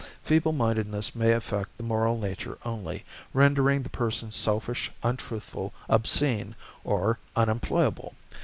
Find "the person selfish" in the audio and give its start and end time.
3.83-4.89